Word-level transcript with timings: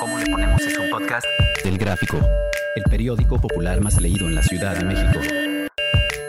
¿Cómo 0.00 0.18
le 0.18 0.26
ponemos 0.26 0.62
es 0.62 0.78
un 0.78 0.90
podcast? 0.90 1.26
Del 1.64 1.78
Gráfico, 1.78 2.18
el 2.76 2.84
periódico 2.84 3.40
popular 3.40 3.80
más 3.80 4.00
leído 4.00 4.26
en 4.26 4.34
la 4.34 4.42
Ciudad 4.42 4.76
de 4.76 4.84
México. 4.84 5.20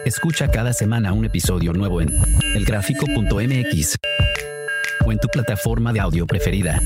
Escucha 0.06 0.50
cada 0.50 0.74
semana 0.74 1.14
un 1.14 1.26
episodio 1.26 1.74
nuevo 1.74 2.02
en 2.02 2.10
elgráfico.mx 2.56 3.98
o 5.06 5.12
en 5.12 5.20
tu 5.20 5.28
plataforma 5.28 5.94
de 5.94 6.00
audio 6.00 6.26
preferida. 6.26 6.82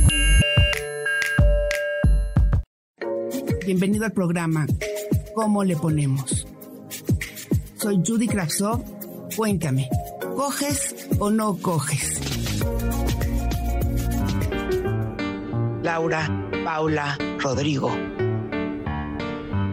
Bienvenido 3.65 4.06
al 4.06 4.12
programa 4.12 4.65
¿Cómo 5.34 5.63
le 5.63 5.76
ponemos? 5.76 6.46
Soy 7.76 8.02
Judy 8.06 8.28
Kravsov. 8.28 8.84
Cuéntame, 9.36 9.90
¿coges 10.36 10.96
o 11.18 11.31
no 11.31 11.58
coges? 11.58 12.22
Laura, 15.84 16.30
Paula, 16.63 17.18
Rodrigo, 17.40 17.91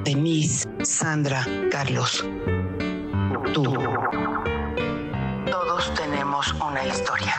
Denise, 0.02 0.68
Sandra, 0.82 1.46
Carlos, 1.70 2.26
tú. 3.54 3.62
Todos 5.48 5.94
tenemos 5.94 6.52
una 6.54 6.84
historia. 6.84 7.34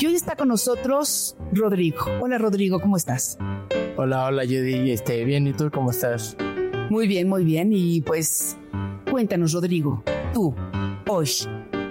Y 0.00 0.06
hoy 0.06 0.14
está 0.16 0.34
con 0.34 0.48
nosotros 0.48 1.36
Rodrigo. 1.52 2.04
Hola 2.20 2.38
Rodrigo, 2.38 2.80
¿cómo 2.80 2.96
estás? 2.96 3.38
Hola, 3.96 4.26
hola 4.26 4.42
Judy, 4.42 4.90
este, 4.90 5.24
bien, 5.24 5.46
¿y 5.46 5.52
tú 5.52 5.70
cómo 5.72 5.92
estás? 5.92 6.36
Muy 6.90 7.06
bien, 7.06 7.28
muy 7.28 7.44
bien. 7.44 7.72
Y 7.72 8.00
pues 8.00 8.56
cuéntanos 9.08 9.52
Rodrigo, 9.52 10.02
tú, 10.34 10.52
hoy, 11.06 11.30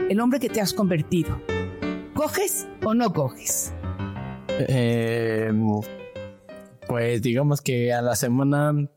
el 0.09 0.20
hombre 0.20 0.42
que 0.42 0.50
te 0.50 0.59
has 0.59 0.73
convertido, 0.73 1.40
¿coges 2.20 2.68
o 2.84 2.94
no 2.94 3.14
coges? 3.14 3.73
Eh, 4.68 5.54
pues 6.86 7.22
digamos 7.22 7.62
que 7.62 7.94
a 7.94 8.02
la 8.02 8.14
semana 8.17 8.89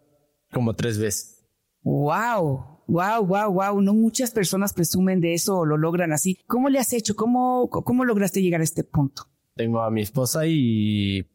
como 0.53 0.75
tres 0.75 0.99
veces. 0.99 1.47
Wow, 1.85 2.83
wow, 2.89 3.25
wow, 3.25 3.53
wow. 3.53 3.81
No 3.81 3.95
muchas 3.95 4.33
personas 4.33 4.73
presumen 4.73 5.21
de 5.21 5.35
eso 5.35 5.59
o 5.59 5.65
lo 5.65 5.77
logran 5.77 6.13
así. 6.13 6.37
¿Cómo 6.49 6.69
le 6.69 6.81
has 6.81 6.93
hecho? 6.93 7.15
¿Cómo, 7.15 7.71
cómo 7.71 8.05
lograste 8.05 8.43
llegar 8.43 8.61
a 8.61 8.65
este 8.65 8.83
punto? 8.83 9.29
Tengo 9.55 9.83
a 9.83 9.91
mi 9.93 10.01
esposa 10.01 10.49
y 10.49 11.31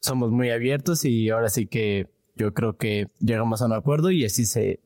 somos 0.00 0.30
muy 0.30 0.48
abiertos 0.48 1.04
y 1.04 1.28
ahora 1.28 1.50
sí 1.50 1.66
que 1.66 2.08
yo 2.36 2.54
creo 2.54 2.78
que 2.78 3.10
llegamos 3.20 3.60
a 3.60 3.66
un 3.66 3.74
acuerdo 3.74 4.10
y 4.10 4.24
así 4.24 4.46
se, 4.46 4.80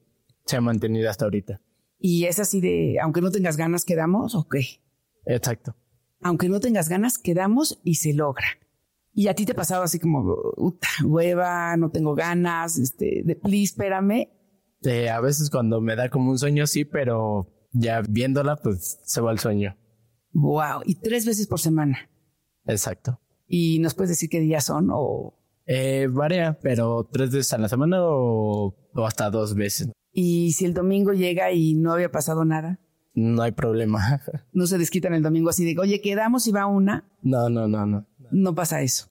se 0.45 0.57
ha 0.57 0.61
mantenido 0.61 1.09
hasta 1.09 1.25
ahorita. 1.25 1.61
¿Y 2.01 2.25
es 2.25 2.41
así 2.41 2.61
de, 2.61 2.97
aunque 3.01 3.21
no 3.21 3.31
tengas 3.31 3.57
ganas, 3.57 3.85
quedamos 3.85 4.35
o 4.35 4.49
qué? 4.49 4.81
Exacto. 5.25 5.77
Aunque 6.27 6.49
no 6.49 6.59
tengas 6.59 6.89
ganas, 6.89 7.19
quedamos 7.19 7.81
y 7.85 7.95
se 7.95 8.13
logra. 8.13 8.47
Y 9.15 9.29
a 9.29 9.35
ti 9.35 9.47
te 9.47 9.55
pasaba 9.55 9.85
así 9.85 10.01
como, 10.01 10.35
hueva, 11.05 11.77
no 11.77 11.91
tengo 11.93 12.17
ganas, 12.17 12.79
este, 12.79 13.23
de 13.25 13.37
please, 13.37 13.67
espérame. 13.67 14.29
Eh, 14.83 15.09
a 15.09 15.21
veces 15.21 15.51
cuando 15.51 15.81
me 15.81 15.95
da 15.95 16.09
como 16.09 16.33
un 16.33 16.39
sueño, 16.41 16.67
sí, 16.67 16.85
pero 16.85 17.47
ya 17.71 18.03
viéndola, 18.03 18.57
pues 18.57 18.99
se 19.05 19.21
va 19.21 19.31
el 19.31 19.39
sueño. 19.39 19.77
Wow. 20.33 20.83
Y 20.85 20.97
tres 20.97 21.27
veces 21.27 21.47
por 21.47 21.61
semana. 21.61 22.11
Exacto. 22.65 23.21
¿Y 23.47 23.79
nos 23.79 23.95
puedes 23.95 24.11
decir 24.11 24.29
qué 24.29 24.41
días 24.41 24.65
son 24.65 24.89
o...? 24.91 25.39
Eh, 25.65 26.09
varía, 26.11 26.59
pero 26.61 27.09
tres 27.13 27.31
veces 27.31 27.53
a 27.53 27.59
la 27.59 27.69
semana 27.69 27.99
o, 28.01 28.75
o 28.93 29.07
hasta 29.07 29.31
dos 29.31 29.55
veces. 29.55 29.93
¿Y 30.11 30.55
si 30.55 30.65
el 30.65 30.75
domingo 30.75 31.13
llega 31.13 31.53
y 31.53 31.75
no 31.75 31.93
había 31.93 32.11
pasado 32.11 32.45
nada? 32.45 32.81
No 33.17 33.43
hay 33.43 33.53
problema. 33.53 34.21
No 34.53 34.67
se 34.67 34.79
desquitan 34.79 35.15
el 35.15 35.23
domingo 35.23 35.49
así 35.51 35.65
de, 35.65 35.81
oye, 35.81 36.01
quedamos 36.01 36.47
y 36.47 36.53
va 36.53 36.67
una. 36.67 37.09
No, 37.23 37.49
no, 37.49 37.67
no, 37.67 37.87
no. 37.87 38.07
No 38.31 38.55
pasa 38.55 38.83
eso. 38.83 39.09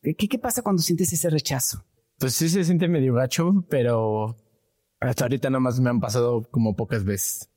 ¿Qué, 0.00 0.14
qué 0.14 0.38
pasa 0.38 0.62
cuando 0.62 0.80
sientes 0.80 1.12
ese 1.12 1.28
rechazo? 1.28 1.84
Pues 2.18 2.34
sí 2.34 2.48
se 2.48 2.64
siente 2.64 2.88
medio 2.88 3.14
gacho, 3.14 3.64
pero 3.68 4.36
hasta 5.00 5.24
ahorita 5.24 5.50
nada 5.50 5.60
más 5.60 5.80
me 5.80 5.90
han 5.90 6.00
pasado 6.00 6.42
como 6.50 6.76
pocas 6.76 7.04
veces. 7.04 7.50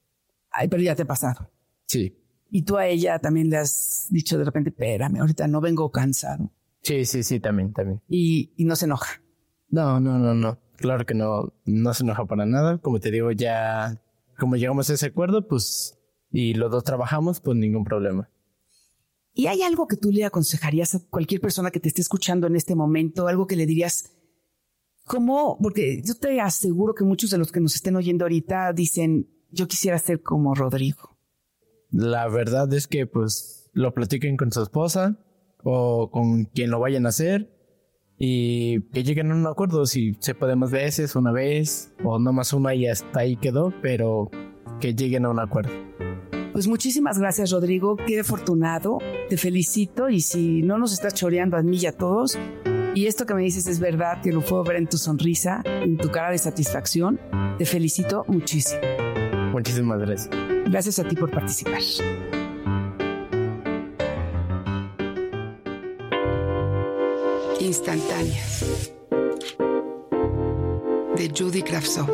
Ay, 0.51 0.67
pero 0.67 0.81
ya 0.81 0.95
te 0.95 1.03
ha 1.03 1.07
pasado. 1.07 1.51
Sí. 1.88 2.17
Y 2.50 2.63
tú 2.63 2.78
a 2.78 2.88
ella 2.88 3.19
también 3.19 3.50
le 3.50 3.57
has 3.57 4.07
dicho 4.09 4.38
de 4.38 4.44
repente, 4.44 4.72
espérame, 4.72 5.19
ahorita 5.19 5.47
no 5.47 5.61
vengo 5.61 5.91
cansado. 5.91 6.51
Sí, 6.81 7.06
sí, 7.06 7.23
sí, 7.23 7.40
también, 7.40 7.73
también. 7.73 8.01
Y, 8.09 8.53
y 8.57 8.66
no 8.66 8.75
se 8.75 8.85
enoja. 8.85 9.22
No, 9.69 10.00
no, 10.00 10.17
no, 10.17 10.34
no. 10.34 10.59
Claro 10.78 11.06
que 11.06 11.13
no, 11.13 11.53
no 11.66 11.94
se 11.94 12.03
enoja 12.03 12.25
para 12.25 12.45
nada. 12.45 12.79
Como 12.79 13.00
te 13.00 13.11
digo, 13.11 13.31
ya, 13.31 14.01
como 14.41 14.56
llegamos 14.56 14.90
a 14.90 14.96
ese 14.96 15.06
acuerdo, 15.06 15.47
pues, 15.47 16.00
y 16.31 16.56
los 16.56 16.72
dos 16.72 16.84
trabajamos, 16.84 17.40
pues 17.40 17.56
ningún 17.56 17.84
problema. 17.84 18.28
¿Y 19.35 19.46
hay 19.46 19.62
algo 19.62 19.88
que 19.88 19.97
tú 19.97 20.12
le 20.12 20.25
aconsejarías 20.25 20.96
a 20.96 21.00
cualquier 21.12 21.40
persona 21.40 21.69
que 21.69 21.79
te 21.79 21.90
esté 21.90 22.02
escuchando 22.02 22.47
en 22.47 22.56
este 22.56 22.74
momento? 22.74 23.28
Algo 23.28 23.46
que 23.46 23.56
le 23.56 23.68
dirías, 23.68 24.12
¿cómo? 25.06 25.59
Porque 25.62 26.02
yo 26.03 26.16
te 26.16 26.41
aseguro 26.41 26.96
que 26.96 27.03
muchos 27.03 27.29
de 27.29 27.38
los 27.38 27.52
que 27.52 27.59
nos 27.59 27.75
estén 27.75 27.96
oyendo 27.96 28.25
ahorita 28.25 28.74
dicen, 28.74 29.29
yo 29.52 29.68
quisiera 29.68 30.00
ser 30.00 30.24
como 30.24 30.56
Rodrigo. 30.56 31.19
La 31.91 32.28
verdad 32.28 32.73
es 32.73 32.88
que, 32.88 33.06
pues, 33.06 33.69
lo 33.73 33.94
platiquen 33.94 34.38
con 34.38 34.52
su 34.52 34.63
esposa 34.63 35.19
o 35.63 36.09
con 36.09 36.46
quien 36.46 36.72
lo 36.72 36.79
vayan 36.79 37.06
a 37.06 37.09
hacer 37.09 37.60
y 38.23 38.81
que 38.93 39.03
lleguen 39.03 39.31
a 39.31 39.35
un 39.35 39.47
acuerdo 39.47 39.87
si 39.87 40.15
se 40.19 40.35
puede 40.35 40.55
más 40.55 40.69
veces, 40.69 41.15
una 41.15 41.31
vez 41.31 41.91
o 42.03 42.19
no 42.19 42.31
más 42.31 42.53
una 42.53 42.75
y 42.75 42.85
hasta 42.85 43.21
ahí 43.21 43.35
quedó, 43.35 43.73
pero 43.81 44.29
que 44.79 44.93
lleguen 44.93 45.25
a 45.25 45.29
un 45.29 45.39
acuerdo. 45.39 45.71
Pues 46.53 46.67
muchísimas 46.67 47.17
gracias, 47.17 47.49
Rodrigo. 47.49 47.95
Qué 47.95 48.19
afortunado. 48.19 48.99
Te 49.27 49.37
felicito. 49.37 50.07
Y 50.07 50.21
si 50.21 50.61
no 50.61 50.77
nos 50.77 50.93
estás 50.93 51.15
choreando 51.15 51.57
a 51.57 51.63
mí 51.63 51.79
y 51.81 51.87
a 51.87 51.93
todos, 51.93 52.37
y 52.93 53.07
esto 53.07 53.25
que 53.25 53.33
me 53.33 53.41
dices 53.41 53.65
es 53.65 53.79
verdad, 53.79 54.21
que 54.21 54.31
lo 54.31 54.41
puedo 54.41 54.63
ver 54.65 54.75
en 54.75 54.85
tu 54.85 54.97
sonrisa, 54.97 55.63
en 55.65 55.97
tu 55.97 56.09
cara 56.09 56.29
de 56.29 56.37
satisfacción, 56.37 57.19
te 57.57 57.65
felicito 57.65 58.23
muchísimo. 58.27 58.81
Muchísimas 59.51 59.99
gracias. 59.99 60.29
Gracias 60.65 60.99
a 60.99 61.07
ti 61.07 61.15
por 61.15 61.31
participar. 61.31 61.81
Instantáneas. 67.61 68.91
De 71.16 71.31
Judy 71.38 71.61
Kravtsov. 71.61 72.09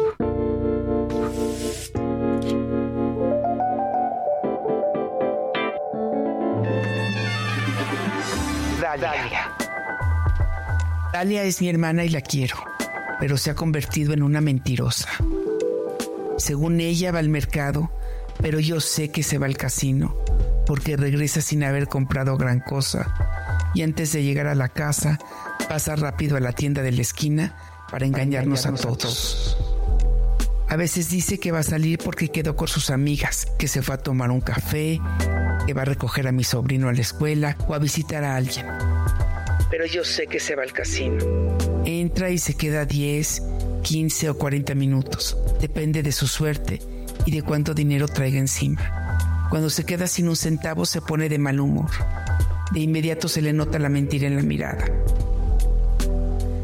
Dalia. 9.00 9.56
Dalia 11.14 11.44
es 11.44 11.62
mi 11.62 11.70
hermana 11.70 12.04
y 12.04 12.10
la 12.10 12.22
quiero, 12.22 12.58
pero 13.20 13.38
se 13.38 13.52
ha 13.52 13.56
convertido 13.56 14.14
en 14.14 14.24
una 14.24 14.42
mentirosa. 14.42 15.10
Según 16.38 16.82
ella 16.82 17.12
va 17.12 17.20
al 17.20 17.30
mercado, 17.30 17.92
pero 18.42 18.60
yo 18.60 18.82
sé 18.82 19.12
que 19.12 19.24
se 19.24 19.38
va 19.38 19.46
al 19.46 19.56
casino, 19.56 20.16
porque 20.66 20.98
regresa 20.98 21.42
sin 21.42 21.64
haber 21.64 21.88
comprado 21.88 22.38
gran 22.38 22.60
cosa. 22.60 23.27
Y 23.74 23.82
antes 23.82 24.12
de 24.14 24.24
llegar 24.24 24.48
a 24.48 24.56
la 24.56 24.70
casa, 24.70 25.20
pasa 25.68 25.96
rápido 25.96 26.38
a 26.38 26.40
la 26.40 26.54
tienda 26.54 26.82
de 26.82 26.92
la 26.92 27.02
esquina 27.02 27.56
para 27.92 28.06
engañarnos, 28.06 28.66
a, 28.66 28.74
todos. 28.74 29.58
a 30.68 30.76
veces 30.76 31.10
dice 31.10 31.40
que 31.40 31.52
va 31.52 31.60
a 31.60 31.64
salir 31.64 32.00
porque 32.00 32.30
quedó 32.30 32.56
con 32.56 32.68
sus 32.68 32.90
amigas, 32.90 33.48
que 33.58 33.68
se 33.68 33.82
fue 33.82 33.96
a 33.96 33.98
tomar 33.98 34.32
un 34.32 34.42
café, 34.42 35.00
que 35.66 35.74
va 35.74 35.84
a 35.84 35.86
recoger 35.86 36.28
a 36.28 36.32
mi 36.32 36.44
sobrino 36.44 36.90
a 36.90 36.94
la 36.94 37.02
escuela 37.02 37.58
o 37.68 37.74
a 37.74 37.80
visitar 37.80 38.24
a 38.24 38.36
alguien. 38.36 38.66
Pero 39.70 39.86
yo 39.86 40.04
sé 40.04 40.28
que 40.28 40.40
se 40.40 40.56
va 40.56 40.64
al 40.64 40.74
casino. 40.74 41.18
Entra 41.86 42.30
y 42.30 42.38
se 42.38 42.56
queda 42.56 42.86
10, 42.86 43.44
15 43.84 44.30
o 44.30 44.38
40 44.38 44.76
minutos. 44.76 45.38
Depende 45.62 46.04
de 46.04 46.12
su 46.12 46.28
suerte 46.28 46.82
y 47.26 47.32
de 47.32 47.42
cuánto 47.42 47.74
dinero 47.74 48.08
traiga 48.08 48.40
encima. 48.40 49.48
Cuando 49.50 49.70
se 49.70 49.86
queda 49.86 50.08
sin 50.08 50.28
un 50.28 50.36
centavo 50.36 50.86
se 50.86 51.02
pone 51.02 51.30
de 51.30 51.38
mal 51.38 51.60
humor. 51.60 51.90
De 52.72 52.80
inmediato 52.80 53.28
se 53.28 53.42
le 53.42 53.54
nota 53.54 53.80
la 53.80 53.90
mentira 53.90 54.28
en 54.28 54.36
la 54.36 54.42
mirada. 54.42 54.86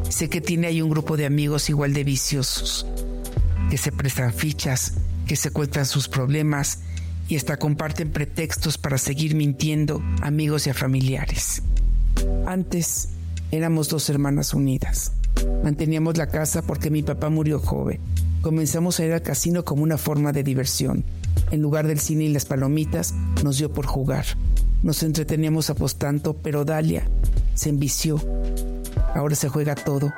Sé 0.08 0.28
que 0.28 0.40
tiene 0.40 0.68
ahí 0.68 0.80
un 0.82 0.90
grupo 0.90 1.16
de 1.16 1.26
amigos 1.26 1.68
igual 1.70 1.92
de 1.92 2.04
viciosos, 2.04 2.86
que 3.70 3.78
se 3.78 3.90
prestan 3.90 4.32
fichas, 4.32 4.94
que 5.26 5.36
se 5.36 5.50
cuentan 5.50 5.86
sus 5.86 6.08
problemas 6.08 6.80
y 7.28 7.36
hasta 7.36 7.56
comparten 7.56 8.10
pretextos 8.10 8.78
para 8.78 8.98
seguir 8.98 9.34
mintiendo 9.34 10.02
a 10.20 10.28
amigos 10.28 10.66
y 10.66 10.70
a 10.70 10.74
familiares. 10.74 11.62
Antes 12.46 13.08
éramos 13.50 13.88
dos 13.88 14.08
hermanas 14.10 14.54
unidas. 14.54 15.12
Manteníamos 15.62 16.16
la 16.16 16.28
casa 16.28 16.62
porque 16.62 16.90
mi 16.90 17.02
papá 17.02 17.30
murió 17.30 17.58
joven. 17.58 17.98
Comenzamos 18.42 19.00
a 19.00 19.06
ir 19.06 19.12
al 19.12 19.22
casino 19.22 19.64
como 19.64 19.82
una 19.82 19.96
forma 19.96 20.32
de 20.32 20.42
diversión. 20.42 21.04
En 21.50 21.62
lugar 21.62 21.86
del 21.86 21.98
cine 21.98 22.24
y 22.24 22.32
las 22.32 22.44
palomitas, 22.44 23.14
nos 23.42 23.58
dio 23.58 23.72
por 23.72 23.86
jugar. 23.86 24.26
Nos 24.84 25.02
entreteníamos 25.02 25.70
apostando, 25.70 26.34
pero 26.34 26.66
Dalia 26.66 27.08
se 27.54 27.70
envició. 27.70 28.20
Ahora 29.14 29.34
se 29.34 29.48
juega 29.48 29.74
todo 29.74 30.12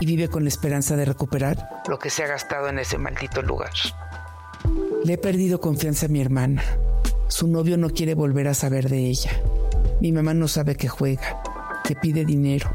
y 0.00 0.04
vive 0.04 0.28
con 0.28 0.44
la 0.44 0.50
esperanza 0.50 0.96
de 0.96 1.06
recuperar 1.06 1.80
lo 1.88 1.98
que 1.98 2.10
se 2.10 2.22
ha 2.22 2.26
gastado 2.26 2.68
en 2.68 2.78
ese 2.78 2.98
maldito 2.98 3.40
lugar. 3.40 3.72
Le 5.02 5.14
he 5.14 5.18
perdido 5.18 5.62
confianza 5.62 6.06
a 6.06 6.08
mi 6.10 6.20
hermana. 6.20 6.62
Su 7.28 7.48
novio 7.48 7.78
no 7.78 7.88
quiere 7.88 8.12
volver 8.12 8.48
a 8.48 8.54
saber 8.54 8.90
de 8.90 8.98
ella. 8.98 9.30
Mi 10.02 10.12
mamá 10.12 10.34
no 10.34 10.46
sabe 10.46 10.76
que 10.76 10.88
juega, 10.88 11.42
que 11.82 11.96
pide 11.96 12.26
dinero, 12.26 12.70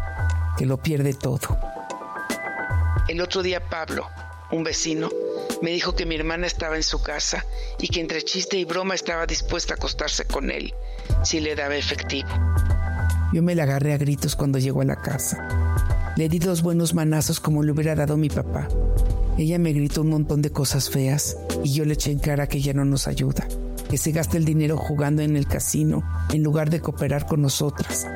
que 0.57 0.65
lo 0.65 0.77
pierde 0.77 1.13
todo. 1.13 1.55
El 3.07 3.21
otro 3.21 3.43
día 3.43 3.59
Pablo, 3.69 4.07
un 4.51 4.63
vecino, 4.63 5.11
me 5.61 5.71
dijo 5.71 5.95
que 5.95 6.05
mi 6.05 6.15
hermana 6.15 6.47
estaba 6.47 6.75
en 6.75 6.83
su 6.83 7.01
casa 7.01 7.45
y 7.79 7.87
que 7.87 7.99
entre 7.99 8.21
chiste 8.21 8.57
y 8.57 8.65
broma 8.65 8.95
estaba 8.95 9.25
dispuesta 9.25 9.73
a 9.73 9.77
acostarse 9.77 10.25
con 10.25 10.51
él 10.51 10.73
si 11.23 11.39
le 11.39 11.55
daba 11.55 11.75
efectivo. 11.75 12.29
Yo 13.33 13.43
me 13.43 13.55
la 13.55 13.63
agarré 13.63 13.93
a 13.93 13.97
gritos 13.97 14.35
cuando 14.35 14.59
llegó 14.59 14.81
a 14.81 14.85
la 14.85 14.95
casa. 14.95 15.47
Le 16.15 16.29
di 16.29 16.39
dos 16.39 16.61
buenos 16.61 16.93
manazos 16.93 17.39
como 17.39 17.63
le 17.63 17.71
hubiera 17.71 17.95
dado 17.95 18.17
mi 18.17 18.29
papá. 18.29 18.67
Ella 19.37 19.59
me 19.59 19.73
gritó 19.73 20.01
un 20.01 20.09
montón 20.09 20.41
de 20.41 20.51
cosas 20.51 20.89
feas 20.89 21.37
y 21.63 21.73
yo 21.73 21.85
le 21.85 21.93
eché 21.93 22.11
en 22.11 22.19
cara 22.19 22.47
que 22.47 22.57
ella 22.57 22.73
no 22.73 22.85
nos 22.85 23.07
ayuda, 23.07 23.47
que 23.89 23.97
se 23.97 24.11
gasta 24.11 24.37
el 24.37 24.45
dinero 24.45 24.77
jugando 24.77 25.21
en 25.21 25.35
el 25.35 25.47
casino 25.47 26.03
en 26.33 26.41
lugar 26.41 26.69
de 26.69 26.81
cooperar 26.81 27.27
con 27.27 27.41
nosotras. 27.41 28.07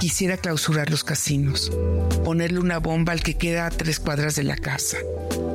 Quisiera 0.00 0.36
clausurar 0.36 0.90
los 0.90 1.02
casinos, 1.02 1.72
ponerle 2.24 2.60
una 2.60 2.78
bomba 2.78 3.12
al 3.12 3.20
que 3.20 3.34
queda 3.34 3.66
a 3.66 3.70
tres 3.70 3.98
cuadras 3.98 4.36
de 4.36 4.44
la 4.44 4.56
casa. 4.56 4.96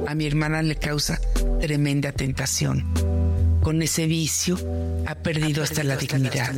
A 0.05 0.15
mi 0.15 0.27
hermana 0.27 0.61
le 0.61 0.75
causa 0.75 1.21
tremenda 1.61 2.11
tentación. 2.11 2.83
Con 3.61 3.81
ese 3.81 4.05
vicio 4.05 4.59
ha 5.07 5.15
perdido, 5.15 5.63
hasta, 5.63 5.85
la 5.85 5.95
dignidad. 5.95 6.53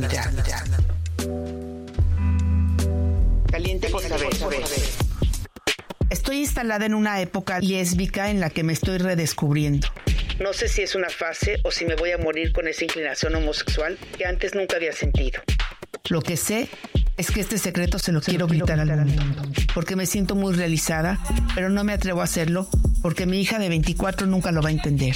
Caliente 3.52 3.88
por 3.88 4.02
saber. 4.02 4.30
Estoy 6.10 6.38
instalada 6.38 6.86
en 6.86 6.94
una 6.94 7.20
época 7.20 7.60
lésbica 7.60 8.30
en 8.30 8.40
la 8.40 8.50
que 8.50 8.64
me 8.64 8.72
estoy 8.72 8.98
redescubriendo. 8.98 9.86
No 10.40 10.52
sé 10.52 10.68
si 10.68 10.82
es 10.82 10.96
una 10.96 11.08
fase 11.08 11.60
o 11.62 11.70
si 11.70 11.84
me 11.84 11.94
voy 11.94 12.10
a 12.10 12.18
morir 12.18 12.52
con 12.52 12.66
esa 12.66 12.82
inclinación 12.82 13.36
homosexual 13.36 13.96
que 14.18 14.26
antes 14.26 14.56
nunca 14.56 14.74
había 14.74 14.92
sentido. 14.92 15.40
Lo 16.08 16.20
que 16.20 16.36
sé 16.36 16.68
es 17.16 17.30
que 17.30 17.40
este 17.40 17.58
secreto 17.58 17.98
se 17.98 18.12
lo 18.12 18.20
quiero 18.20 18.46
gritar 18.46 18.78
al 18.78 19.06
mundo, 19.06 19.42
porque 19.74 19.96
me 19.96 20.06
siento 20.06 20.34
muy 20.34 20.54
realizada, 20.54 21.18
pero 21.54 21.70
no 21.70 21.82
me 21.84 21.92
atrevo 21.92 22.20
a 22.20 22.24
hacerlo 22.24 22.68
porque 23.02 23.26
mi 23.26 23.40
hija 23.40 23.58
de 23.58 23.68
24 23.68 24.26
nunca 24.26 24.52
lo 24.52 24.62
va 24.62 24.68
a 24.68 24.72
entender. 24.72 25.14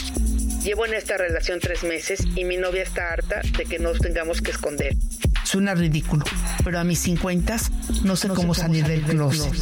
Llevo 0.62 0.86
en 0.86 0.94
esta 0.94 1.16
relación 1.16 1.58
tres 1.60 1.84
meses 1.84 2.20
y 2.36 2.44
mi 2.44 2.56
novia 2.56 2.82
está 2.82 3.12
harta 3.12 3.40
de 3.56 3.64
que 3.64 3.78
nos 3.78 3.98
tengamos 3.98 4.40
que 4.40 4.50
esconder. 4.50 4.96
Suena 5.44 5.74
ridículo, 5.74 6.24
pero 6.64 6.78
a 6.78 6.84
mis 6.84 7.00
50 7.00 7.56
no 8.04 8.16
sé 8.16 8.28
cómo 8.28 8.54
salir 8.54 8.86
del 8.86 9.02
closet. 9.02 9.52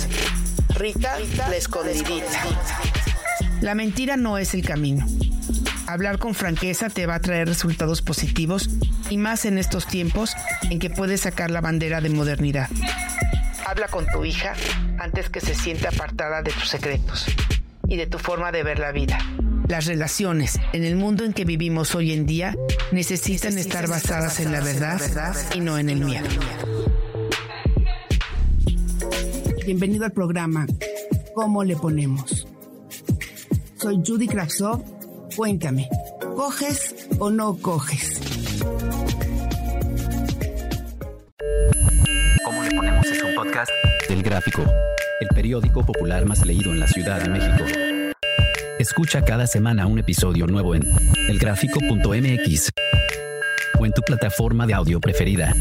Rita, 0.74 1.18
la 1.36 1.56
escondidita. 1.56 2.26
La 3.60 3.74
mentira 3.74 4.16
no 4.16 4.38
es 4.38 4.54
el 4.54 4.64
camino. 4.64 5.06
Hablar 5.88 6.18
con 6.18 6.34
franqueza 6.34 6.90
te 6.90 7.06
va 7.06 7.14
a 7.14 7.20
traer 7.20 7.48
resultados 7.48 8.02
positivos 8.02 8.68
y 9.08 9.16
más 9.16 9.46
en 9.46 9.56
estos 9.56 9.86
tiempos 9.86 10.34
en 10.70 10.80
que 10.80 10.90
puedes 10.90 11.22
sacar 11.22 11.50
la 11.50 11.62
bandera 11.62 12.02
de 12.02 12.10
modernidad. 12.10 12.68
Habla 13.66 13.88
con 13.88 14.04
tu 14.04 14.22
hija 14.26 14.52
antes 14.98 15.30
que 15.30 15.40
se 15.40 15.54
siente 15.54 15.88
apartada 15.88 16.42
de 16.42 16.50
tus 16.50 16.68
secretos 16.68 17.24
y 17.86 17.96
de 17.96 18.06
tu 18.06 18.18
forma 18.18 18.52
de 18.52 18.64
ver 18.64 18.78
la 18.78 18.92
vida. 18.92 19.18
Las 19.66 19.86
relaciones 19.86 20.60
en 20.74 20.84
el 20.84 20.94
mundo 20.96 21.24
en 21.24 21.32
que 21.32 21.46
vivimos 21.46 21.94
hoy 21.94 22.12
en 22.12 22.26
día 22.26 22.54
necesitan 22.92 23.56
estar 23.56 23.88
basadas 23.88 24.40
en 24.40 24.52
la 24.52 24.60
verdad 24.60 25.00
y 25.54 25.60
no 25.60 25.78
en 25.78 25.88
el 25.88 26.00
miedo. 26.00 26.28
Bienvenido 29.64 30.04
al 30.04 30.12
programa 30.12 30.66
¿Cómo 31.34 31.64
le 31.64 31.76
ponemos? 31.76 32.46
Soy 33.78 34.02
Judy 34.06 34.28
Kravsov 34.28 34.97
Cuéntame, 35.38 35.88
¿coges 36.34 37.08
o 37.20 37.30
no 37.30 37.56
coges? 37.58 38.20
¿Cómo 42.44 42.64
le 42.64 42.70
ponemos 42.74 43.06
es 43.06 43.22
un 43.22 43.36
podcast? 43.36 43.70
del 44.08 44.24
Gráfico, 44.24 44.64
el 45.20 45.28
periódico 45.28 45.86
popular 45.86 46.26
más 46.26 46.44
leído 46.44 46.72
en 46.72 46.80
la 46.80 46.88
Ciudad 46.88 47.22
de 47.22 47.28
México. 47.28 47.64
Escucha 48.80 49.24
cada 49.24 49.46
semana 49.46 49.86
un 49.86 50.00
episodio 50.00 50.48
nuevo 50.48 50.74
en 50.74 50.82
elgráfico.mx 51.28 52.70
o 53.78 53.86
en 53.86 53.92
tu 53.92 54.02
plataforma 54.02 54.66
de 54.66 54.74
audio 54.74 54.98
preferida. 54.98 55.54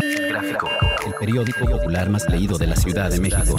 El 0.00 0.28
Gráfico, 0.30 0.70
el 1.06 1.12
periódico 1.20 1.66
popular 1.66 2.08
más 2.08 2.26
leído 2.26 2.56
de 2.56 2.68
la 2.68 2.76
Ciudad 2.76 3.10
de 3.10 3.20
México. 3.20 3.58